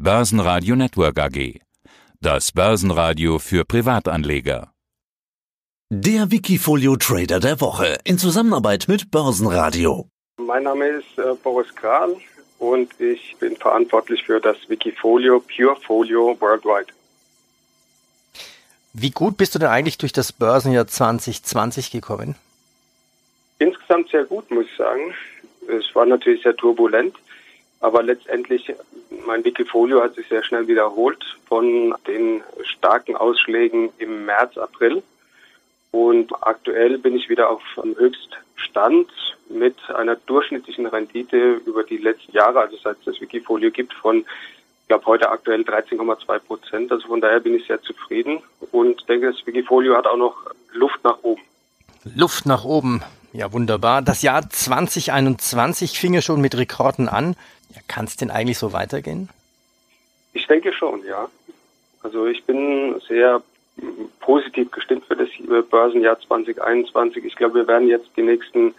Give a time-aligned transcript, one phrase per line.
[0.00, 1.58] Börsenradio Network AG.
[2.20, 4.70] Das Börsenradio für Privatanleger.
[5.90, 10.06] Der Wikifolio Trader der Woche in Zusammenarbeit mit Börsenradio.
[10.36, 12.14] Mein Name ist äh, Boris Kral
[12.60, 16.92] und ich bin verantwortlich für das Wikifolio Purefolio Worldwide.
[18.92, 22.36] Wie gut bist du denn eigentlich durch das Börsenjahr 2020 gekommen?
[23.58, 25.12] Insgesamt sehr gut, muss ich sagen.
[25.66, 27.16] Es war natürlich sehr turbulent,
[27.80, 28.72] aber letztendlich,
[29.28, 35.02] mein Wikifolio hat sich sehr schnell wiederholt von den starken Ausschlägen im März, April.
[35.90, 39.08] Und aktuell bin ich wieder auf dem Höchststand
[39.50, 44.20] mit einer durchschnittlichen Rendite über die letzten Jahre, also seit es das Wikifolio gibt, von,
[44.20, 46.90] ich glaube, heute aktuell 13,2 Prozent.
[46.90, 50.36] Also von daher bin ich sehr zufrieden und denke, das Wikifolio hat auch noch
[50.72, 51.42] Luft nach oben.
[52.16, 53.02] Luft nach oben.
[53.32, 54.02] Ja, wunderbar.
[54.02, 57.36] Das Jahr 2021 fing ja schon mit Rekorden an.
[57.74, 59.28] Ja, Kann es denn eigentlich so weitergehen?
[60.32, 61.28] Ich denke schon, ja.
[62.02, 63.42] Also ich bin sehr
[64.20, 65.28] positiv gestimmt für das
[65.70, 67.24] Börsenjahr 2021.
[67.24, 68.74] Ich glaube, wir werden jetzt die nächsten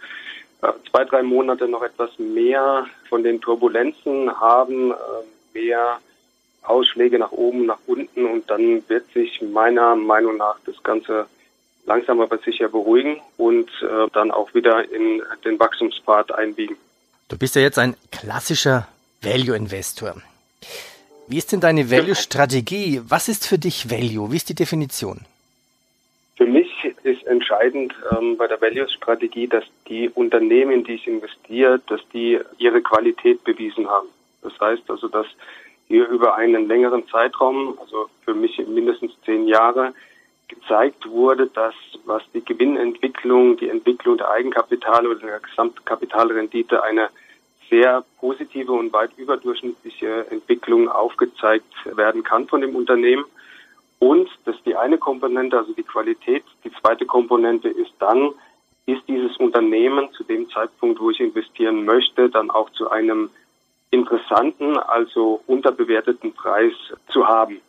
[0.62, 4.94] äh, zwei, drei Monate noch etwas mehr von den Turbulenzen haben, äh,
[5.54, 5.98] mehr
[6.62, 11.26] Ausschläge nach oben, nach unten und dann wird sich meiner Meinung nach das Ganze
[11.86, 16.76] langsam aber sicher beruhigen und äh, dann auch wieder in den Wachstumspfad einbiegen.
[17.28, 18.88] Du bist ja jetzt ein klassischer
[19.22, 20.14] Value-Investor.
[21.28, 23.02] Wie ist denn deine Value-Strategie?
[23.06, 24.32] Was ist für dich Value?
[24.32, 25.20] Wie ist die Definition?
[26.36, 26.68] Für mich
[27.04, 32.40] ist entscheidend ähm, bei der Value-Strategie, dass die Unternehmen, in die ich investiere, dass die
[32.58, 34.08] ihre Qualität bewiesen haben.
[34.42, 35.26] Das heißt also, dass
[35.86, 39.92] hier über einen längeren Zeitraum, also für mich mindestens zehn Jahre,
[40.50, 47.08] gezeigt wurde, dass was die Gewinnentwicklung, die Entwicklung der Eigenkapitale oder der Gesamtkapitalrendite eine
[47.70, 53.24] sehr positive und weit überdurchschnittliche Entwicklung aufgezeigt werden kann von dem Unternehmen.
[54.00, 56.42] Und das ist die eine Komponente, also die Qualität.
[56.64, 58.32] Die zweite Komponente ist dann,
[58.86, 63.30] ist dieses Unternehmen zu dem Zeitpunkt, wo ich investieren möchte, dann auch zu einem
[63.90, 66.72] interessanten, also unterbewerteten Preis
[67.12, 67.60] zu haben.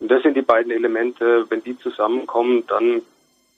[0.00, 1.46] Und das sind die beiden Elemente.
[1.48, 3.02] Wenn die zusammenkommen, dann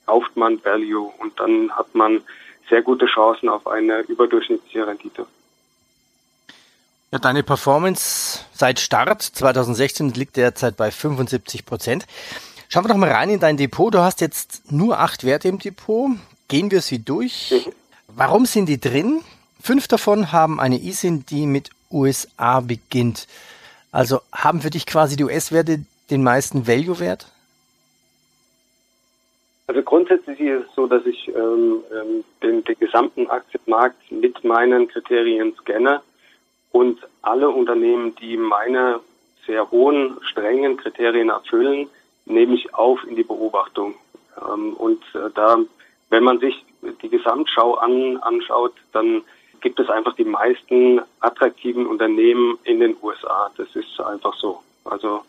[0.05, 2.21] kauft man Value und dann hat man
[2.69, 5.25] sehr gute Chancen auf eine überdurchschnittliche Rendite.
[7.11, 12.05] Ja, deine Performance seit Start 2016 liegt derzeit bei 75 Prozent.
[12.69, 13.93] Schauen wir doch mal rein in dein Depot.
[13.93, 16.09] Du hast jetzt nur acht Werte im Depot.
[16.47, 17.51] Gehen wir sie durch.
[17.51, 17.71] Mhm.
[18.07, 19.21] Warum sind die drin?
[19.61, 23.27] Fünf davon haben eine ISIN, die mit USA beginnt.
[23.91, 27.27] Also haben für dich quasi die US-Werte den meisten Value-Wert?
[29.67, 34.87] Also grundsätzlich ist es so, dass ich ähm, ähm den, den gesamten Aktienmarkt mit meinen
[34.87, 36.01] Kriterien scanne
[36.71, 38.99] und alle Unternehmen, die meine
[39.45, 41.89] sehr hohen, strengen Kriterien erfüllen,
[42.25, 43.95] nehme ich auf in die Beobachtung.
[44.37, 45.57] Ähm, und äh, da,
[46.09, 46.63] wenn man sich
[47.01, 49.21] die Gesamtschau an, anschaut, dann
[49.61, 53.49] gibt es einfach die meisten attraktiven Unternehmen in den USA.
[53.55, 54.61] Das ist einfach so.
[54.83, 55.21] Also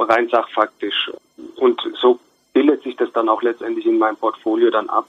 [0.00, 1.10] rein sachfaktisch.
[1.56, 2.18] Und so
[2.52, 5.06] bildet sich das dann auch letztendlich in meinem Portfolio dann ab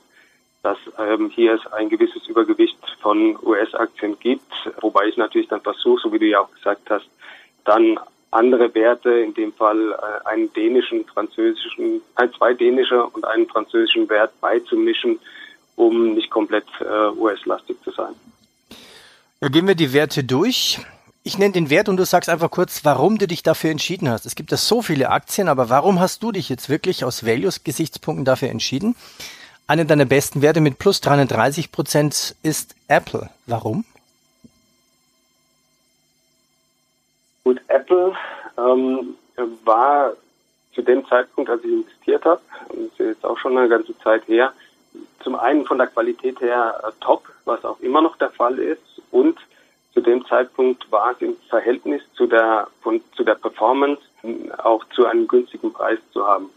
[0.63, 6.01] dass ähm, hier es ein gewisses Übergewicht von US-Aktien gibt, wobei ich natürlich dann versuche,
[6.03, 7.07] so wie du ja auch gesagt hast,
[7.65, 13.47] dann andere Werte, in dem Fall äh, einen dänischen, französischen, ein, zwei dänische und einen
[13.47, 15.19] französischen Wert beizumischen,
[15.75, 18.13] um nicht komplett äh, US-lastig zu sein.
[19.41, 20.79] Ja, gehen wir die Werte durch.
[21.23, 24.25] Ich nenne den Wert und du sagst einfach kurz, warum du dich dafür entschieden hast.
[24.25, 28.25] Es gibt ja so viele Aktien, aber warum hast du dich jetzt wirklich aus Values-Gesichtspunkten
[28.25, 28.95] dafür entschieden?
[29.67, 33.29] Einer deiner besten Werte mit plus 330 Prozent ist Apple.
[33.45, 33.85] Warum?
[37.43, 38.15] Gut, Apple
[38.57, 39.15] ähm,
[39.63, 40.13] war
[40.73, 44.27] zu dem Zeitpunkt, als ich investiert habe, das ist jetzt auch schon eine ganze Zeit
[44.27, 44.53] her,
[45.23, 48.81] zum einen von der Qualität her äh, top, was auch immer noch der Fall ist,
[49.11, 49.37] und
[49.93, 54.01] zu dem Zeitpunkt war es im Verhältnis zu der, von, zu der Performance
[54.57, 56.49] auch zu einem günstigen Preis zu haben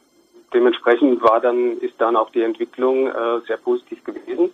[0.54, 4.50] dementsprechend war dann, ist dann auch die Entwicklung äh, sehr positiv gewesen.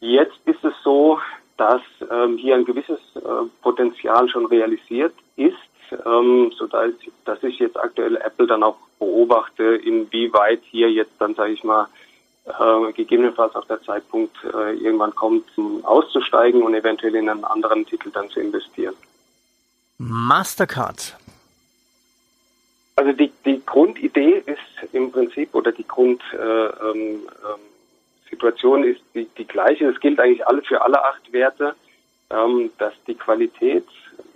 [0.00, 1.20] Jetzt ist es so,
[1.56, 3.20] dass ähm, hier ein gewisses äh,
[3.62, 5.54] Potenzial schon realisiert ist,
[6.04, 6.90] ähm, so dass,
[7.24, 11.86] dass ich jetzt aktuell Apple dann auch beobachte, inwieweit hier jetzt dann, sage ich mal,
[12.46, 15.44] äh, gegebenenfalls auch der Zeitpunkt äh, irgendwann kommt,
[15.82, 18.94] auszusteigen und eventuell in einen anderen Titel dann zu investieren.
[19.98, 21.16] Mastercard
[22.96, 24.58] also die, die Grundidee ist
[24.92, 29.86] im Prinzip oder die Grundsituation äh, ähm, ist die, die gleiche.
[29.86, 31.74] Es gilt eigentlich alle für alle acht Werte,
[32.30, 33.86] ähm, dass die Qualität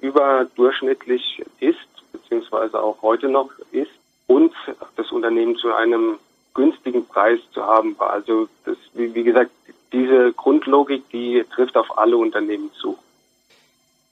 [0.01, 1.79] überdurchschnittlich ist,
[2.13, 3.91] beziehungsweise auch heute noch ist,
[4.27, 4.53] und
[4.97, 6.19] das Unternehmen zu einem
[6.55, 8.11] günstigen Preis zu haben war.
[8.11, 9.51] Also das, wie, wie gesagt,
[9.93, 12.99] diese Grundlogik, die trifft auf alle Unternehmen zu.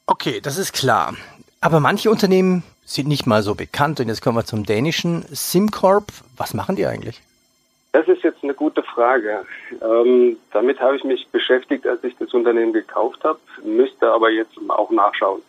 [0.06, 1.14] Okay, das ist klar.
[1.60, 4.00] Aber manche Unternehmen sind nicht mal so bekannt.
[4.00, 6.04] Und jetzt kommen wir zum dänischen SimCorp.
[6.36, 7.20] Was machen die eigentlich?
[7.92, 9.44] Das ist jetzt eine gute Frage.
[9.82, 14.52] Ähm, damit habe ich mich beschäftigt, als ich das Unternehmen gekauft habe, müsste aber jetzt
[14.68, 15.42] auch nachschauen.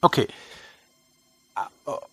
[0.00, 0.26] Okay.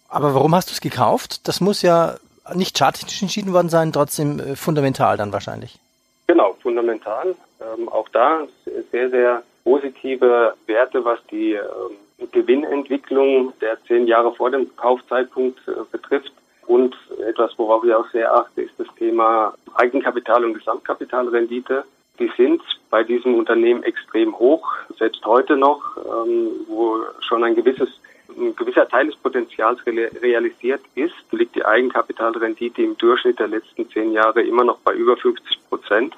[0.09, 1.47] Aber warum hast du es gekauft?
[1.47, 2.17] Das muss ja
[2.53, 5.79] nicht charttechnisch entschieden worden sein, trotzdem äh, fundamental dann wahrscheinlich.
[6.27, 7.35] Genau, fundamental.
[7.59, 8.47] Ähm, auch da
[8.91, 15.71] sehr, sehr positive Werte, was die ähm, Gewinnentwicklung der zehn Jahre vor dem Kaufzeitpunkt äh,
[15.91, 16.31] betrifft.
[16.67, 16.95] Und
[17.27, 21.83] etwas, worauf ich auch sehr achte, ist das Thema Eigenkapital und Gesamtkapitalrendite.
[22.19, 27.89] Die sind bei diesem Unternehmen extrem hoch, selbst heute noch, ähm, wo schon ein gewisses
[28.37, 34.11] ein gewisser Teil des Potenzials realisiert ist, liegt die Eigenkapitalrendite im Durchschnitt der letzten zehn
[34.11, 36.15] Jahre immer noch bei über 50 Prozent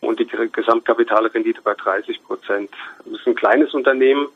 [0.00, 2.70] und die Gesamtkapitalrendite bei 30 Prozent.
[3.04, 4.28] Das ist ein kleines Unternehmen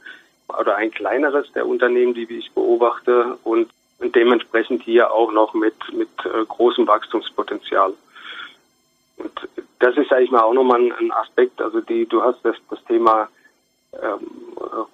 [0.49, 6.09] oder ein kleineres der Unternehmen, die ich beobachte und dementsprechend hier auch noch mit, mit
[6.25, 7.94] äh, großem Wachstumspotenzial.
[9.17, 9.49] Und
[9.79, 11.61] das ist, sage ich mal, auch nochmal ein, Aspekt.
[11.61, 13.29] Also die, du hast das, das Thema
[13.93, 14.26] ähm,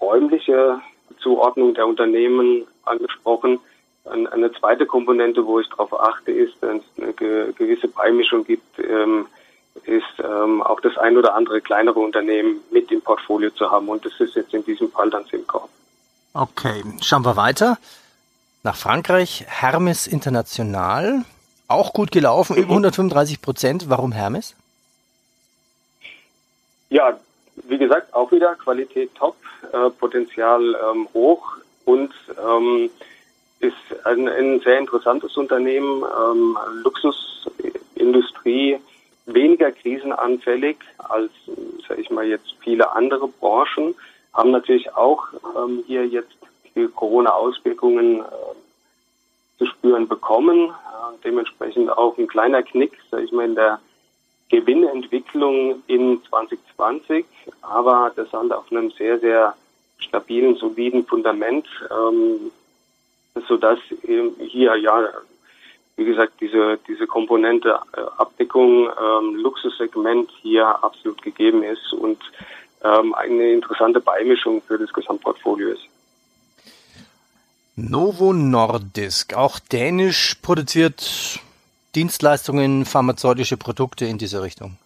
[0.01, 0.81] räumliche
[1.21, 3.61] Zuordnung der Unternehmen angesprochen.
[4.05, 9.27] Eine zweite Komponente, wo ich darauf achte, ist, dass es eine gewisse Beimischung gibt, ähm,
[9.85, 13.89] ist ähm, auch das ein oder andere kleinere Unternehmen mit im Portfolio zu haben.
[13.89, 15.69] Und das ist jetzt in diesem Fall dann SimCorp.
[16.33, 17.79] Okay, schauen wir weiter.
[18.63, 21.25] Nach Frankreich, Hermes International.
[21.69, 23.89] Auch gut gelaufen, über 135 Prozent.
[23.89, 24.55] Warum Hermes?
[26.89, 27.19] Ja,
[27.71, 29.37] wie gesagt, auch wieder Qualität top,
[29.73, 32.13] äh, Potenzial ähm, hoch und
[32.45, 32.91] ähm,
[33.61, 38.79] ist ein, ein, sehr interessantes Unternehmen, ähm, Luxusindustrie,
[39.27, 41.31] weniger krisenanfällig als,
[41.87, 43.95] sage ich mal, jetzt viele andere Branchen,
[44.33, 46.37] haben natürlich auch ähm, hier jetzt
[46.75, 48.25] die Corona-Auswirkungen äh,
[49.59, 50.71] zu spüren bekommen.
[50.71, 53.81] Äh, dementsprechend auch ein kleiner Knick, sage ich mal, in der
[54.51, 57.25] Gewinnentwicklung in 2020,
[57.63, 59.55] aber das halt auf einem sehr, sehr
[59.99, 62.51] stabilen, soliden Fundament, ähm,
[63.49, 65.09] sodass hier ja,
[65.97, 72.19] wie gesagt, diese, diese Komponente äh, Abdeckung, ähm, Luxussegment hier absolut gegeben ist und
[72.83, 75.83] ähm, eine interessante Beimischung für das Gesamtportfolio ist.
[77.77, 81.41] Novo Nordisk, auch dänisch produziert
[81.95, 84.77] Dienstleistungen, pharmazeutische Produkte in diese Richtung?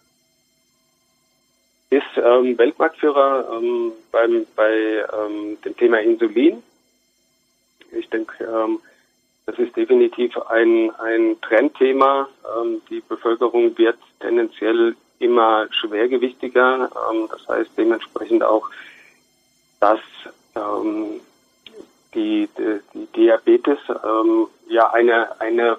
[1.91, 6.63] Ist ähm, Weltmarktführer ähm, beim, bei ähm, dem Thema Insulin.
[7.91, 8.79] Ich denke, ähm,
[9.45, 12.27] das ist definitiv ein, ein Trendthema.
[12.57, 16.89] Ähm, die Bevölkerung wird tendenziell immer schwergewichtiger.
[17.11, 18.69] Ähm, das heißt dementsprechend auch,
[19.79, 19.99] dass
[22.15, 23.77] die, die, die Diabetes
[24.69, 25.77] ja eine, eine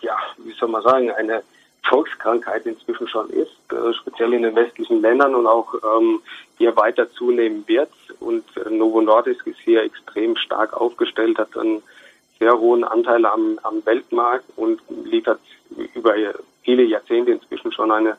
[0.00, 1.42] ja, wie soll man sagen, eine
[1.88, 6.20] Volkskrankheit inzwischen schon ist, äh, speziell in den westlichen Ländern und auch ähm,
[6.58, 7.90] hier weiter zunehmen wird.
[8.20, 11.82] Und äh, Novo Nordisk ist hier extrem stark aufgestellt, hat einen
[12.38, 15.40] sehr hohen Anteil am, am Weltmarkt und liefert
[15.94, 16.14] über
[16.62, 18.16] viele Jahrzehnte inzwischen schon eine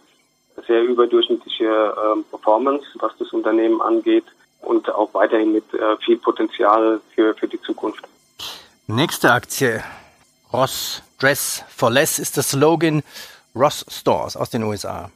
[0.65, 4.25] sehr überdurchschnittliche äh, Performance, was das Unternehmen angeht
[4.62, 8.08] und auch weiterhin mit äh, viel Potenzial für, für die Zukunft.
[8.88, 9.84] Nächste Aktie,
[10.51, 13.01] Ross Dress for Less ist der Slogan
[13.55, 15.09] Ross Stores aus den USA.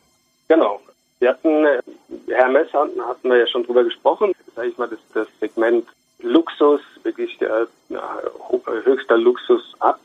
[0.47, 0.81] Genau.
[1.19, 1.81] Wir hatten, äh,
[2.27, 5.87] Hermes hatten, wir ja schon drüber gesprochen, sage ich mal, das, das Segment
[6.19, 7.67] Luxus, wirklich der
[8.83, 9.99] höchster Luxus ab.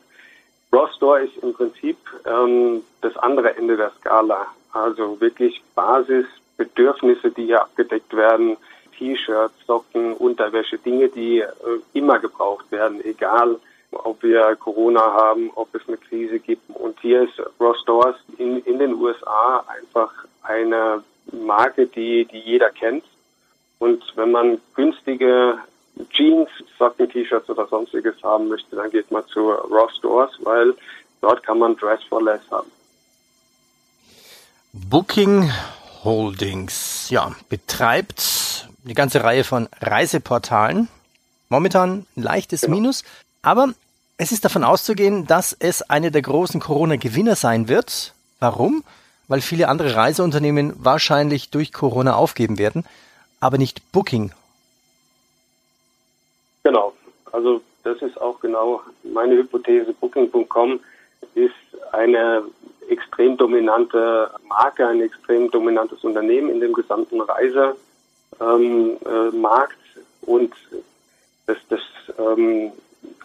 [0.71, 4.45] Ross Store ist im Prinzip ähm, das andere Ende der Skala.
[4.73, 8.57] Also wirklich Basisbedürfnisse, die hier abgedeckt werden.
[8.97, 11.47] T-Shirts, Socken, Unterwäsche, Dinge, die äh,
[11.93, 13.59] immer gebraucht werden, egal
[13.91, 16.69] ob wir Corona haben, ob es eine Krise gibt.
[16.69, 20.11] Und hier ist Ross Stores in, in den USA einfach
[20.43, 23.03] eine Marke, die, die jeder kennt.
[23.79, 25.59] Und wenn man günstige
[26.11, 30.75] Jeans, Socken, T-Shirts oder sonstiges haben möchte, dann geht man zu Ross Stores, weil
[31.21, 32.71] dort kann man Dress for Less haben.
[34.73, 35.51] Booking
[36.03, 40.87] Holdings, ja, betreibt eine ganze Reihe von Reiseportalen.
[41.49, 42.75] Momentan ein leichtes genau.
[42.75, 43.03] Minus,
[43.47, 43.73] aber
[44.17, 48.13] es ist davon auszugehen, dass es eine der großen Corona-Gewinner sein wird.
[48.41, 48.83] Warum?
[49.29, 52.83] Weil viele andere Reiseunternehmen wahrscheinlich durch Corona aufgeben werden,
[53.39, 54.33] aber nicht Booking.
[56.63, 56.91] Genau.
[57.31, 59.93] Also das ist auch genau meine Hypothese.
[59.93, 60.81] Booking.com
[61.35, 61.53] ist
[61.93, 62.43] eine
[62.89, 67.77] extrem dominante Marke, ein extrem dominantes Unternehmen in dem gesamten Reisemarkt.
[68.41, 70.53] Ähm, äh, und
[71.45, 71.79] das, das
[72.19, 72.73] ähm,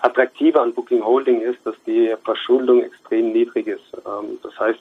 [0.00, 3.84] Attraktive an Booking Holding ist, dass die Verschuldung extrem niedrig ist.
[4.06, 4.80] Ähm, das heißt,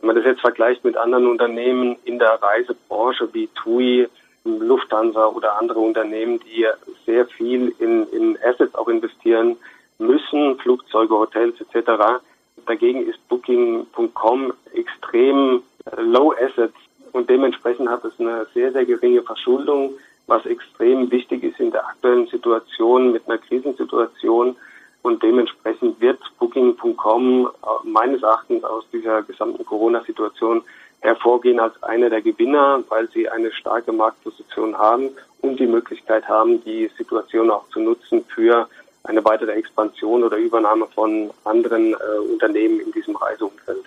[0.00, 4.08] wenn man das jetzt vergleicht mit anderen Unternehmen in der Reisebranche wie TUI,
[4.44, 6.66] Lufthansa oder andere Unternehmen, die
[7.06, 9.56] sehr viel in, in Assets auch investieren
[9.98, 12.20] müssen, Flugzeuge, Hotels etc.
[12.66, 16.74] Dagegen ist Booking.com extrem äh, low assets
[17.12, 19.94] und dementsprechend hat es eine sehr, sehr geringe Verschuldung,
[20.32, 24.56] was extrem wichtig ist in der aktuellen Situation mit einer Krisensituation.
[25.02, 30.62] Und dementsprechend wird Booking.com äh, meines Erachtens aus dieser gesamten Corona-Situation
[31.00, 35.10] hervorgehen als einer der Gewinner, weil sie eine starke Marktposition haben
[35.42, 38.68] und die Möglichkeit haben, die Situation auch zu nutzen für
[39.04, 43.84] eine weitere Expansion oder Übernahme von anderen äh, Unternehmen in diesem Reiseumfeld.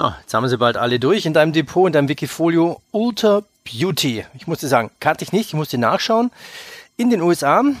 [0.00, 2.80] So, jetzt haben wir sie bald alle durch in deinem Depot, in deinem Wikifolio.
[2.90, 4.24] Ultra Beauty.
[4.32, 6.30] Ich musste sagen, kannte ich nicht, ich musste nachschauen.
[6.96, 7.74] In den USA mhm.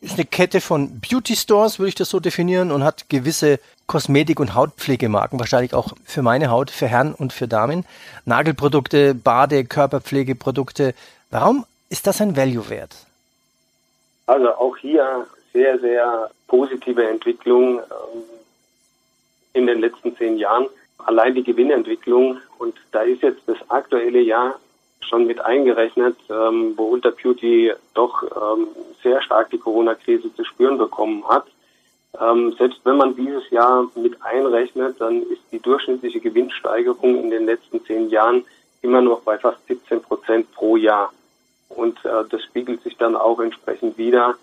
[0.00, 4.40] ist eine Kette von Beauty Stores, würde ich das so definieren, und hat gewisse Kosmetik-
[4.40, 7.84] und Hautpflegemarken, wahrscheinlich auch für meine Haut, für Herren und für Damen.
[8.24, 10.94] Nagelprodukte, Bade, Körperpflegeprodukte.
[11.30, 13.06] Warum ist das ein Value-Wert?
[14.26, 18.22] Also auch hier sehr, sehr positive Entwicklung ähm,
[19.52, 20.66] in den letzten zehn Jahren.
[21.06, 24.58] Allein die Gewinnentwicklung und da ist jetzt das aktuelle Jahr
[25.00, 28.68] schon mit eingerechnet, ähm, wo Ultra Beauty doch ähm,
[29.02, 31.46] sehr stark die Corona-Krise zu spüren bekommen hat.
[32.20, 37.46] Ähm, selbst wenn man dieses Jahr mit einrechnet, dann ist die durchschnittliche Gewinnsteigerung in den
[37.46, 38.44] letzten zehn Jahren
[38.82, 41.12] immer noch bei fast 17 Prozent pro Jahr.
[41.68, 44.36] Und äh, das spiegelt sich dann auch entsprechend wieder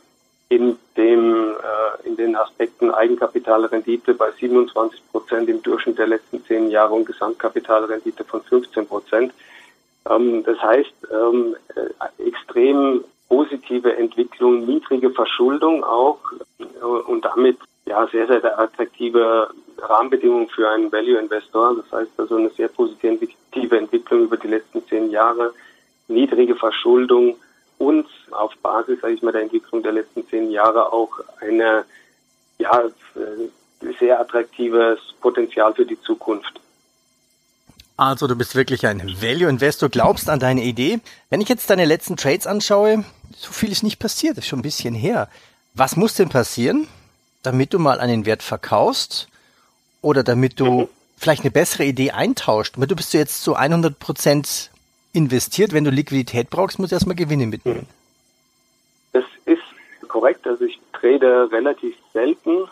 [0.50, 6.70] in dem äh, in den Aspekten Eigenkapitalrendite bei 27 Prozent im Durchschnitt der letzten zehn
[6.70, 9.34] Jahre und Gesamtkapitalrendite von 15 Prozent.
[10.10, 16.20] Ähm, das heißt, ähm, äh, extrem positive Entwicklung, niedrige Verschuldung auch
[16.60, 19.50] äh, und damit ja sehr, sehr attraktive
[19.80, 21.75] Rahmenbedingungen für einen Value Investor.
[21.75, 25.54] Das heißt also eine sehr positive Entwicklung über die letzten zehn Jahre,
[26.08, 27.38] niedrige Verschuldung
[27.78, 31.86] und auf Basis, sage ich mal, der Entwicklung der letzten zehn Jahre auch eine
[32.58, 32.82] ja
[33.16, 36.60] äh, sehr attraktives Potenzial für die Zukunft.
[37.96, 41.00] Also du bist wirklich ein Value Investor, glaubst an deine Idee.
[41.30, 43.04] Wenn ich jetzt deine letzten Trades anschaue,
[43.36, 45.30] so viel ist nicht passiert, ist schon ein bisschen her.
[45.74, 46.88] Was muss denn passieren,
[47.42, 49.28] damit du mal einen Wert verkaufst
[50.02, 50.90] oder damit du mhm.
[51.18, 52.76] vielleicht eine bessere Idee eintauscht?
[52.78, 54.70] Du bist jetzt zu 100 Prozent
[55.14, 55.74] investiert.
[55.74, 57.88] Wenn du Liquidität brauchst, musst du erstmal Gewinne mitnehmen.
[59.14, 59.62] Das ist
[60.08, 60.46] korrekt.
[60.48, 62.68] Also ich trade relativ selten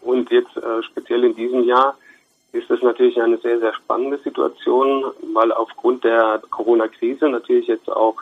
[0.00, 1.96] und jetzt äh, speziell in diesem Jahr
[2.52, 5.04] ist es natürlich eine sehr, sehr spannende Situation,
[5.34, 8.16] weil aufgrund der Corona-Krise natürlich jetzt auch,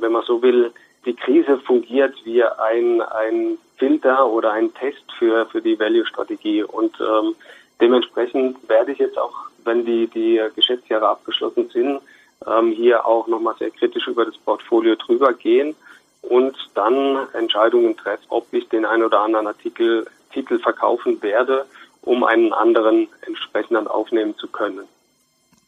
[0.00, 0.72] wenn man so will,
[1.04, 6.62] die Krise fungiert wie ein, ein Filter oder ein Test für, für die Value-Strategie.
[6.62, 7.34] Und ähm,
[7.80, 12.00] dementsprechend werde ich jetzt auch, wenn die, die Geschäftsjahre abgeschlossen sind,
[12.46, 15.74] ähm, hier auch nochmal sehr kritisch über das Portfolio drüber gehen
[16.22, 21.66] und dann Entscheidungen treffen, ob ich den ein oder anderen Artikel, Titel verkaufen werde
[22.02, 24.86] um einen anderen entsprechend dann aufnehmen zu können.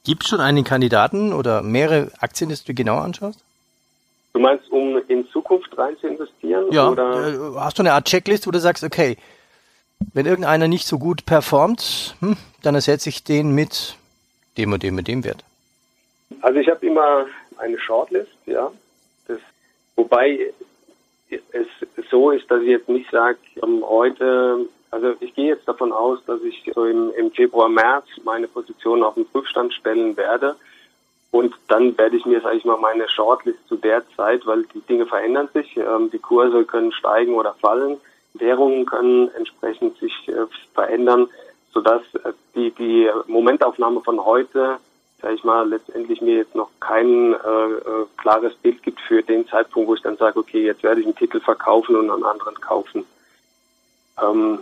[0.04, 3.40] Gibt es schon einen Kandidaten oder mehrere Aktien, die du genau anschaust?
[4.32, 6.72] Du meinst, um in Zukunft rein zu investieren?
[6.72, 7.28] Ja, oder?
[7.28, 9.16] Äh, hast du eine Art Checklist, wo du sagst, okay,
[10.14, 13.96] wenn irgendeiner nicht so gut performt, hm, dann ersetze ich den mit
[14.56, 15.44] dem und dem und dem Wert.
[16.42, 18.70] Also ich habe immer eine Shortlist, ja.
[19.26, 19.38] Das,
[19.96, 20.52] wobei
[21.30, 21.66] es
[22.10, 26.18] so ist, dass ich jetzt nicht sage, ähm, heute also ich gehe jetzt davon aus,
[26.26, 30.54] dass ich so im, im Februar, März meine Position auf den Prüfstand stellen werde.
[31.30, 34.82] Und dann werde ich mir, sage ich mal, meine Shortlist zu der Zeit, weil die
[34.82, 37.96] Dinge verändern sich, ähm, die Kurse können steigen oder fallen,
[38.34, 40.44] Währungen können entsprechend sich äh,
[40.74, 41.26] verändern,
[41.72, 44.76] sodass äh, die, die Momentaufnahme von heute,
[45.22, 49.46] sage ich mal, letztendlich mir jetzt noch kein äh, äh, klares Bild gibt für den
[49.46, 52.60] Zeitpunkt, wo ich dann sage, okay, jetzt werde ich einen Titel verkaufen und einen anderen
[52.60, 53.04] kaufen.
[54.20, 54.58] Ähm,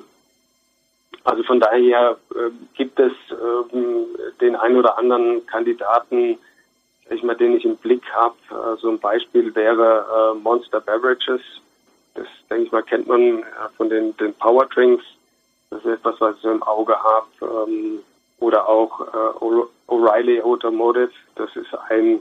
[1.25, 3.76] also von daher äh, gibt es äh,
[4.40, 6.38] den einen oder anderen Kandidaten,
[7.09, 8.37] ich mal, den ich im Blick habe.
[8.50, 11.40] Äh, so ein Beispiel wäre äh, Monster Beverages.
[12.14, 13.45] Das, denke ich mal, kennt man äh,
[13.76, 15.05] von den, den Power Drinks.
[15.71, 17.67] Das ist etwas, was ich so im Auge habe.
[17.67, 18.00] Ähm,
[18.40, 21.12] oder auch äh, O'Reilly Automotive.
[21.37, 22.20] Das ist ein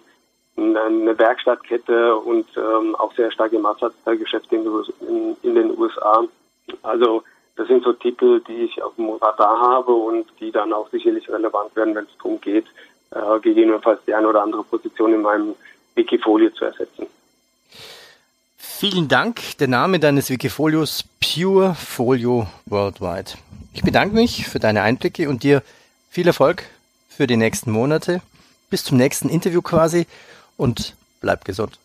[0.58, 4.66] eine Werkstattkette und ähm, auch sehr starke Massaggeschäfte in,
[5.08, 6.24] in, in den USA.
[6.84, 7.24] Also
[7.56, 11.30] das sind so Titel, die ich auf dem Radar habe und die dann auch sicherlich
[11.30, 12.66] relevant werden, wenn es darum geht,
[13.12, 15.56] äh, gegebenenfalls die eine oder andere Position in meinem
[15.96, 17.08] Wikifolio zu ersetzen.
[18.58, 19.58] Vielen Dank.
[19.60, 23.32] Der Name deines Wikifolios Pure Folio Worldwide.
[23.74, 25.62] Ich bedanke mich für deine Einblicke und dir
[26.10, 26.64] viel Erfolg
[27.10, 28.22] für die nächsten Monate.
[28.70, 30.06] Bis zum nächsten Interview quasi
[30.58, 31.80] und bleib gesund.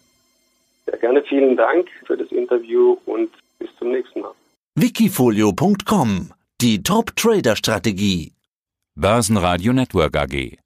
[0.87, 4.33] Sehr gerne vielen Dank für das Interview und bis zum nächsten Mal.
[4.75, 8.33] Wikifolio.com Die Top-Trader-Strategie.
[8.97, 10.59] Börsenradio Network AG.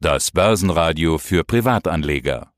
[0.00, 2.52] Das Börsenradio für Privatanleger.